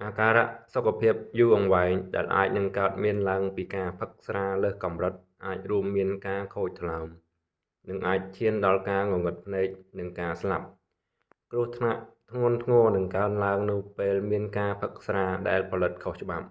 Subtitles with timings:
[0.00, 5.14] អាការៈសុខភាពយូរអង្វែងដែលអាចនឹងកើតមានឡើងពីការផឹកស្រាលើសកំរិត
[5.46, 7.06] អាចរួមមានការខូចថ្លើម
[7.88, 9.66] និងអាចឈានដល់ការងងឹតភ្នែក
[9.98, 10.66] និងការស្លាប់
[11.52, 16.46] គ្រោះថ្នាក់ធ្ងន់ធ្ងរនឹងកើនឡើងនៅពេលមានការផឹកស្រាដែលផលិតខុសច្បាប់